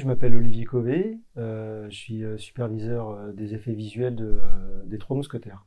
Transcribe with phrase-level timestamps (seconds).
[0.00, 4.40] Je m'appelle Olivier Cové, je suis superviseur des effets visuels de,
[4.86, 5.66] des Trois Mousquetaires.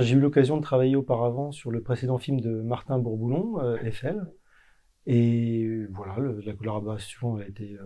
[0.00, 4.20] J'ai eu l'occasion de travailler auparavant sur le précédent film de Martin Bourboulon, Eiffel.
[5.06, 7.78] Et voilà, la collaboration a été,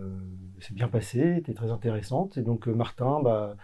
[0.59, 2.37] s'est bien passée, était très intéressante.
[2.37, 3.55] Et donc Martin bah,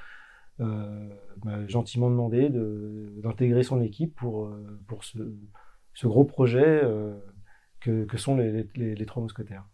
[0.57, 4.49] m'a gentiment demandé d'intégrer son équipe pour,
[4.87, 6.81] pour ce gros projet
[7.81, 9.65] que, sont les, Trois Mousquetaires.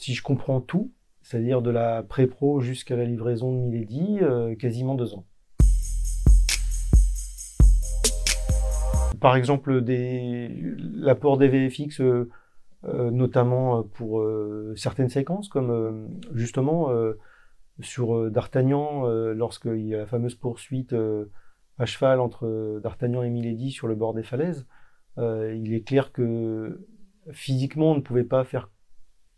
[0.00, 0.92] Si je comprends tout,
[1.22, 5.26] c'est-à-dire de la pré-pro jusqu'à la livraison de Milady, euh, quasiment deux ans.
[9.20, 9.82] Par exemple,
[10.94, 12.30] l'apport des VFX, euh,
[12.84, 14.24] euh, notamment pour
[14.76, 16.90] certaines séquences, comme justement
[17.80, 20.94] sur D'Artagnan, lorsqu'il y a la fameuse poursuite
[21.78, 24.66] à cheval entre D'Artagnan et Milady sur le bord des falaises,
[25.18, 26.86] euh, il est clair que
[27.32, 28.70] physiquement, on ne pouvait pas faire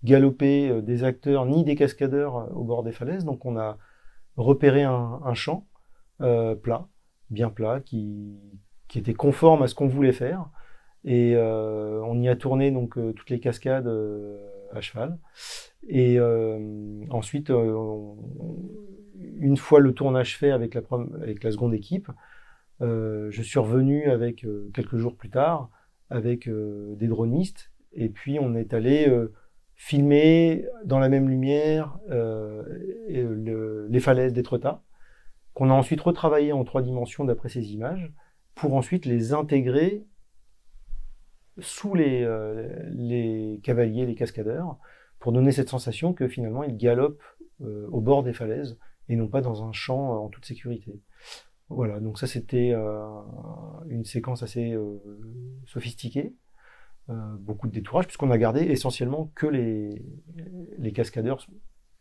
[0.04, 3.24] galoper euh, des acteurs ni des cascadeurs euh, au bord des falaises.
[3.24, 3.78] Donc on a
[4.36, 5.66] repéré un, champ
[6.18, 6.88] plat,
[7.30, 8.38] bien plat, qui,
[8.94, 10.48] était conforme à ce qu'on voulait faire.
[11.04, 13.90] Et on y a tourné donc toutes les cascades
[14.72, 15.18] à cheval.
[15.88, 16.18] Et
[17.10, 17.50] ensuite,
[19.40, 22.10] une fois le tournage fait avec la, seconde équipe,
[22.80, 25.70] je suis revenu avec euh, quelques jours plus tard
[26.08, 29.12] avec euh, des dronistes et puis on est allé
[29.74, 31.98] filmer dans la même lumière
[33.08, 34.82] les falaises d'Étretat
[35.54, 38.12] qu'on a ensuite retravaillé en trois dimensions d'après ces images
[38.54, 40.06] pour ensuite les intégrer
[41.58, 44.78] sous les cavaliers, les cascadeurs,
[45.18, 47.24] pour donner cette sensation que finalement ils galopent
[47.60, 48.78] au bord des falaises
[49.08, 51.00] et non pas dans un champ en toute sécurité.
[51.70, 53.22] Voilà, donc ça c'était euh,
[53.88, 54.98] une séquence assez euh,
[55.66, 56.34] sophistiquée,
[57.08, 60.02] euh, beaucoup de détourage, puisqu'on a gardé essentiellement que les,
[60.92, 61.46] cascadeurs.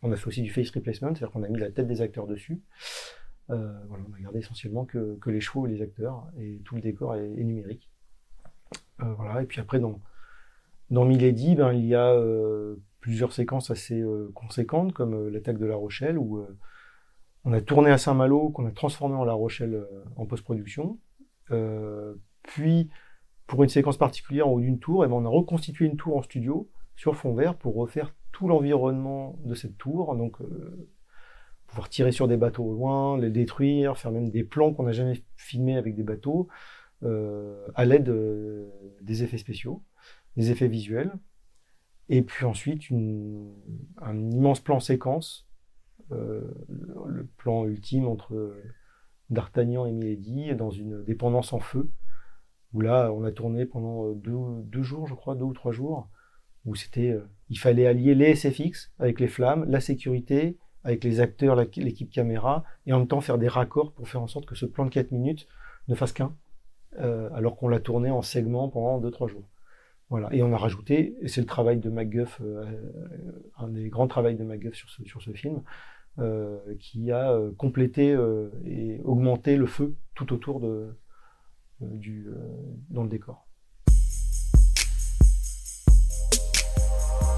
[0.01, 2.25] On a fait aussi du face replacement, c'est-à-dire qu'on a mis la tête des acteurs
[2.25, 2.63] dessus.
[3.47, 6.81] voilà, on a gardé essentiellement que, que, les chevaux et les acteurs, et tout le
[6.81, 7.91] décor est, numérique.
[8.97, 10.01] voilà, et puis après, dans,
[10.89, 12.19] dans Milady, ben, il y a
[13.01, 14.03] plusieurs séquences assez
[14.33, 16.43] conséquentes, comme l'attaque de La Rochelle, où
[17.45, 20.99] on a tourné à Saint-Malo, qu'on a transformé en La Rochelle euh, en post-production.
[21.51, 22.89] Euh, puis,
[23.47, 26.17] pour une séquence particulière en haut d'une tour, eh ben, on a reconstitué une tour
[26.17, 30.15] en studio sur fond vert pour refaire tout l'environnement de cette tour.
[30.15, 30.89] Donc, euh,
[31.67, 34.91] pouvoir tirer sur des bateaux au loin, les détruire, faire même des plans qu'on n'a
[34.91, 36.47] jamais filmés avec des bateaux,
[37.75, 38.11] à l'aide
[39.01, 39.83] des effets spéciaux,
[40.35, 41.13] des effets visuels.
[42.09, 45.47] Et puis ensuite, un immense plan séquence
[47.39, 48.53] plan ultime entre
[49.29, 51.89] D'Artagnan et Milady dans une dépendance en feu,
[52.73, 56.07] où là, on a tourné pendant deux, jours, je crois, deux ou trois jours,
[56.65, 61.19] où c'était, euh, il fallait allier les SFX avec les flammes, la sécurité, avec les
[61.19, 64.55] acteurs, l'équipe caméra, et en même temps faire des raccords pour faire en sorte que
[64.55, 65.47] ce plan de 4 minutes
[65.87, 66.35] ne fasse qu'un,
[66.99, 69.47] euh, alors qu'on l'a tourné en segments pendant 2-3 jours.
[70.09, 70.33] Voilà.
[70.33, 72.41] Et on a rajouté, et c'est le travail de MacGuff,
[73.57, 75.61] un des grands travaux de MacGuff sur ce, sur ce film, euh,
[76.79, 80.95] qui a euh, complété euh, et augmenté le feu tout autour de,
[82.89, 83.47] dans le décor.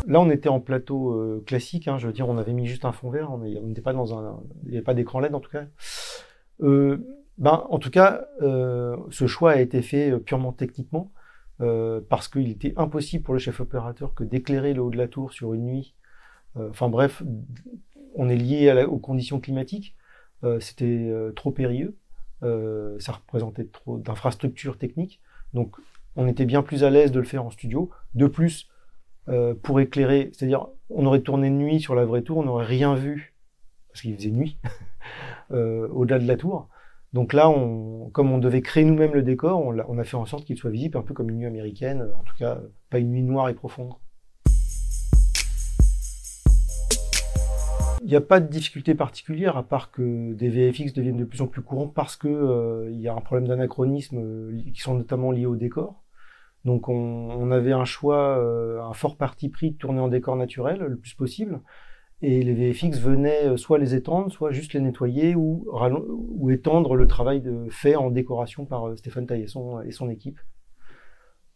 [0.08, 2.92] Là, on était en plateau classique, hein, je veux dire, on avait mis juste un
[2.92, 5.52] fond vert, on n'était pas dans un, il n'y avait pas d'écran LED en tout
[5.52, 5.66] cas.
[6.60, 11.12] ben, en tout cas, ce choix a été fait purement techniquement,
[11.60, 15.34] parce qu'il était impossible pour le chef opérateur que d'éclairer le haut de la tour
[15.34, 15.94] sur une nuit.
[16.56, 17.22] Enfin bref,
[18.16, 19.96] on est lié aux conditions climatiques.
[20.44, 21.98] Euh, c'était euh, trop périlleux.
[22.44, 25.22] Euh, ça représentait trop d'infrastructures techniques.
[25.54, 25.76] Donc,
[26.16, 27.90] on était bien plus à l'aise de le faire en studio.
[28.16, 28.70] De plus,
[29.64, 32.96] pour éclairer, c'est-à-dire, on aurait tourné de nuit sur la vraie tour, on n'aurait rien
[32.96, 33.34] vu
[33.88, 34.58] parce qu'il faisait nuit
[35.52, 36.68] au-delà de la tour.
[37.14, 37.46] Donc là,
[38.12, 40.98] comme on devait créer nous-mêmes le décor, on a, fait en sorte qu'il soit visible
[40.98, 42.60] un peu comme une nuit américaine, en tout cas
[42.90, 43.94] pas une nuit noire et profonde.
[48.04, 51.42] Il n'y a pas de difficulté particulière à part que des VFX deviennent de plus
[51.42, 54.96] en plus courants parce que euh, il y a un problème d'anachronisme euh, qui sont
[54.96, 56.02] notamment liés au décor.
[56.66, 60.80] Donc on, avait un choix, euh, un fort parti pris de tourner en décor naturel
[60.80, 61.62] le plus possible.
[62.24, 65.68] Et les VFX venaient soit les étendre, soit juste les nettoyer ou,
[66.52, 70.40] étendre le travail de, fait en décoration par Stéphane Taillasson et son équipe.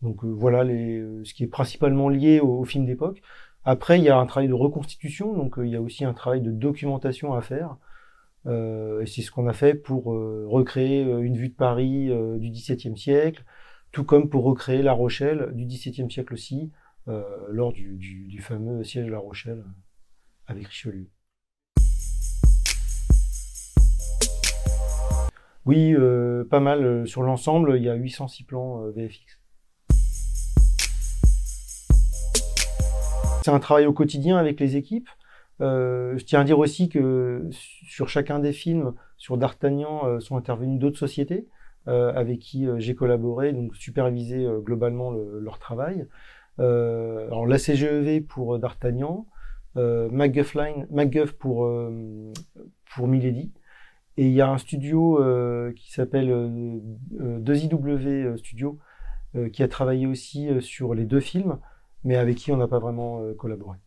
[0.01, 3.21] Donc voilà ce qui est principalement lié au film d'époque.
[3.67, 6.13] Après, il y a un travail de reconstitution, donc euh, il y a aussi un
[6.13, 7.77] travail de documentation à faire.
[8.45, 12.51] Euh, et c'est ce qu'on a fait pour euh, recréer une vue de Paris du
[12.51, 13.43] XVIIe siècle,
[13.91, 16.71] tout comme pour recréer La Rochelle du XVIIe siècle aussi,
[17.07, 19.63] lors du, du, fameux siège de La Rochelle
[20.47, 21.09] avec Richelieu.
[25.65, 25.95] Oui,
[26.49, 27.07] pas mal.
[27.07, 29.39] Sur l'ensemble, il y a 806 plans VFX.
[33.45, 35.07] C'est un travail au quotidien avec les équipes.
[35.61, 40.35] Euh, je tiens à dire aussi que sur chacun des films, sur D'Artagnan, euh, sont
[40.35, 41.47] intervenues d'autres sociétés
[41.87, 46.07] euh, avec qui j'ai collaboré, donc supervisé globalement leur travail.
[46.57, 49.27] alors la CGEV pour D'Artagnan,
[49.75, 51.71] MacGuff, pour,
[52.95, 53.53] pour Milady.
[54.17, 55.19] Et il y a un studio
[55.75, 56.81] qui s'appelle
[57.13, 58.79] 2IW Studio
[59.53, 61.59] qui a travaillé aussi sur les deux films
[62.05, 63.77] mais avec qui on n'a pas vraiment euh, collaboré.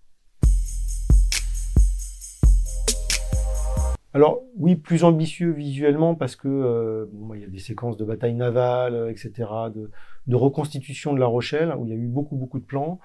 [4.12, 8.34] Alors oui, plus ambitieux visuellement parce que euh, il y a des séquences de bataille
[8.34, 12.58] navale, euh, etc., de, reconstitution de La Rochelle où il y a eu beaucoup beaucoup
[12.58, 13.00] de plans.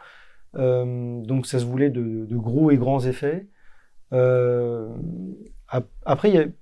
[0.55, 3.47] donc ça se voulait de, gros et grands effets.
[6.05, 6.53] après,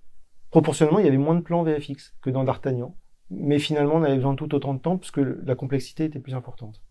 [0.51, 2.95] proportionnellement, il y avait moins de plans VFX que dans D'Artagnan,
[3.29, 6.19] mais finalement, on avait besoin de tout autant de temps parce que la complexité était
[6.19, 6.81] plus importante.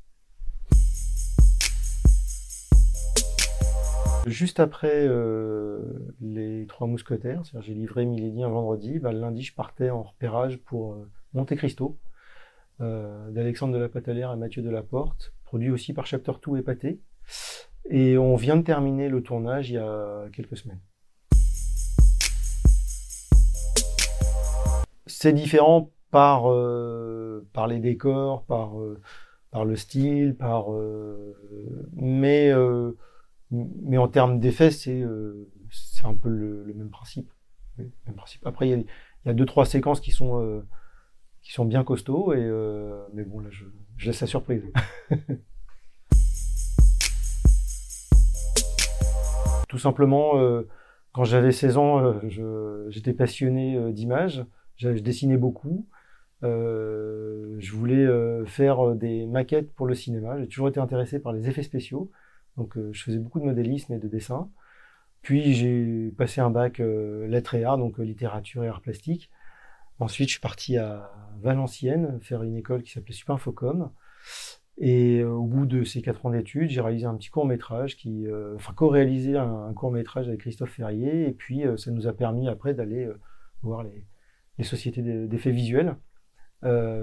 [4.27, 5.79] Juste après euh,
[6.21, 10.59] les Trois Mousquetaires, j'ai livré Milady un vendredi, bah, le lundi je partais en repérage
[10.59, 11.99] pour euh, Monte Cristo,
[12.83, 16.59] euh, d'Alexandre de la Patalière et Mathieu de la Porte, produit aussi par Chapter 2
[16.59, 17.01] et Pâté.
[17.89, 20.81] Et on vient de terminer le tournage il y a quelques semaines.
[25.07, 26.43] C'est différent par,
[27.55, 28.75] par les décors, par,
[29.51, 30.67] par le style, par
[31.97, 32.53] mais
[33.51, 37.31] mais en termes d'effet, c'est euh, c'est un peu le, même principe.
[38.45, 38.87] Après, il
[39.27, 40.65] y, a, deux trois séquences qui sont euh,
[41.43, 43.65] qui sont bien costauds et euh, mais bon là, je
[44.07, 44.63] laisse la surprise.
[49.69, 50.33] Tout simplement,
[51.13, 52.21] quand j'avais 16 ans,
[52.89, 54.45] j'étais passionné d'images.
[54.75, 55.87] Je dessinais beaucoup.
[56.43, 58.05] je voulais
[58.47, 60.41] faire des maquettes pour le cinéma.
[60.41, 62.11] J'ai toujours été intéressé par les effets spéciaux.
[62.57, 64.51] Donc euh, je faisais beaucoup de modélisme et de dessin.
[65.23, 69.31] Puis j'ai passé un bac euh, lettres et arts, donc euh, littérature et arts plastiques.
[69.99, 73.91] Ensuite, je suis parti à Valenciennes faire une école qui s'appelait Supinfocom.
[74.79, 78.27] Et au bout de ces quatre ans d'études, j'ai réalisé un petit court métrage qui,
[78.57, 81.29] enfin, co-réalisé un, court métrage avec Christophe Ferrier.
[81.29, 83.11] Et puis, ça nous a permis après d'aller
[83.61, 84.07] voir les,
[84.57, 85.97] les sociétés d'effets visuels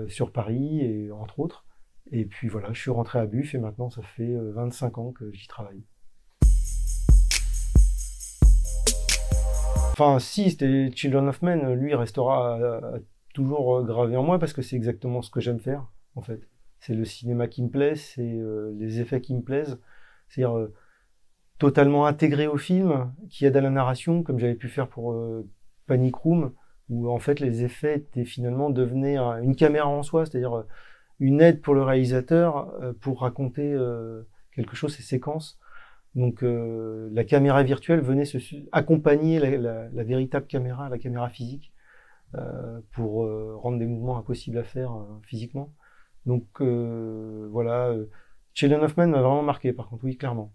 [0.08, 1.67] sur Paris et entre autres.
[2.12, 5.12] Et puis voilà, je suis rentré à Buff et maintenant ça fait 25 euh, ans
[5.12, 5.84] que j'y travaille.
[9.92, 13.00] Enfin, si, c'était Children of Men, lui, restera euh,
[13.34, 16.48] toujours euh, gravé en moi parce que c'est exactement ce que j'aime faire, en fait.
[16.80, 18.40] C'est le cinéma qui me plaît, c'est
[18.76, 19.80] les effets qui me plaisent.
[20.28, 20.68] C'est-à-dire
[21.58, 25.20] totalement intégré au film, qui aide à la narration, comme j'avais pu faire pour
[25.88, 26.54] Panic Room,
[26.90, 30.66] où en fait les effets étaient finalement devenaient une caméra en soi, c'est-à-dire
[31.20, 35.60] une aide pour le réalisateur euh, pour raconter euh, quelque chose, ces séquences.
[36.16, 38.38] Donc euh, la caméra virtuelle venait se
[38.72, 41.74] accompagner la, véritable caméra, la caméra physique,
[42.92, 43.26] pour
[43.62, 44.92] rendre des mouvements impossibles à faire
[45.24, 45.74] physiquement.
[46.26, 47.96] Donc voilà,
[48.54, 50.54] Children of Man m'a vraiment marqué par contre, oui, clairement.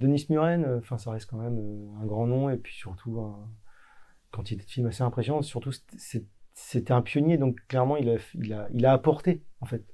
[0.00, 1.58] Denis Muren, enfin ça reste quand même
[2.00, 3.48] un grand nom et puis surtout un,
[4.30, 5.44] quantité de films assez impressionnante.
[5.44, 5.72] Surtout,
[6.54, 8.10] c'était un pionnier, donc clairement, il
[8.52, 9.84] a, apporté, en fait,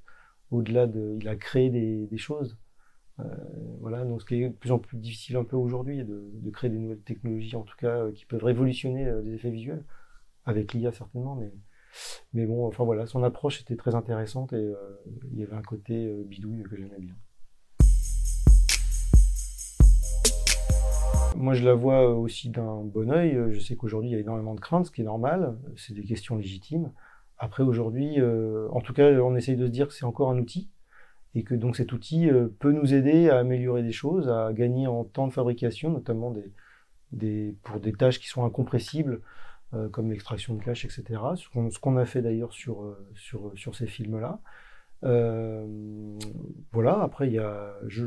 [0.51, 1.17] au-delà de.
[1.19, 2.57] Il a créé des, choses.
[3.19, 3.23] Euh,
[3.79, 6.69] voilà, donc ce qui est de plus en plus difficile un peu aujourd'hui, de, créer
[6.69, 9.85] des nouvelles technologies, en tout cas, euh, qui peuvent révolutionner euh, les effets visuels,
[10.45, 11.39] avec l'IA certainement.
[12.33, 14.73] Mais bon, enfin voilà, son approche était très intéressante et
[15.31, 17.15] il y avait un côté bidouille que j'aimais bien.
[21.35, 23.37] Moi, je la vois aussi d'un bon oeil.
[23.51, 25.57] Je sais qu'aujourd'hui, il y a énormément de craintes, ce qui est normal.
[25.75, 26.91] C'est des questions légitimes.
[27.37, 30.37] Après, aujourd'hui, euh, en tout cas, on essaye de se dire que c'est encore un
[30.37, 30.69] outil
[31.33, 34.87] et que donc cet outil euh, peut nous aider à améliorer des choses, à gagner
[34.87, 36.33] en temps de fabrication, notamment
[37.63, 39.21] pour des tâches qui sont incompressibles,
[39.73, 41.03] euh, comme l'extraction de cache, etc.
[41.35, 44.39] Ce qu'on a fait d'ailleurs sur, sur, sur ces films-là.
[46.71, 48.05] voilà, après, il y a, je,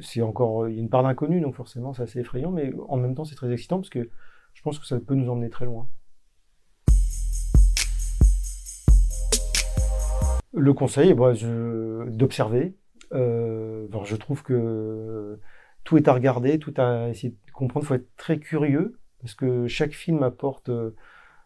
[0.00, 2.96] c'est encore, il y a une part d'inconnu, donc forcément c'est assez effrayant, mais en
[2.96, 4.10] même temps c'est très excitant parce que
[4.54, 5.88] je pense que ça peut nous emmener très loin.
[10.52, 11.34] Le conseil, bah,
[12.06, 12.74] d'observer.
[13.12, 15.38] Euh, je trouve que
[15.84, 17.84] tout est à regarder, tout à essayer de comprendre.
[17.84, 20.70] Il faut être très curieux parce que chaque film apporte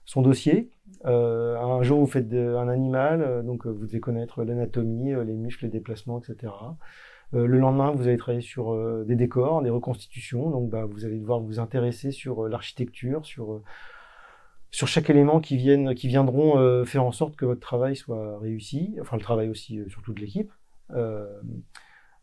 [0.05, 0.71] son dossier.
[1.05, 6.21] un jour, vous faites un animal, donc vous devez connaître l'anatomie, les muscles, les déplacements,
[6.21, 6.53] etc.
[7.33, 10.51] le lendemain, vous allez travailler sur des décors, des reconstitutions.
[10.51, 13.63] Donc, bah, vous allez devoir vous intéresser sur l'architecture, sur
[14.73, 18.97] sur chaque élément qui viennent, qui viendront faire en sorte que votre travail soit réussi.
[19.01, 20.53] Enfin, le travail aussi surtout de l'équipe.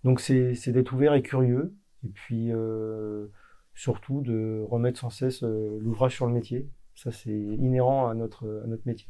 [0.04, 1.74] donc, c'est d'être ouvert et curieux,
[2.06, 2.52] et puis
[3.76, 6.68] surtout de remettre sans cesse l'ouvrage sur le métier.
[6.96, 9.08] Ça, c'est inhérent à notre, à notre métier.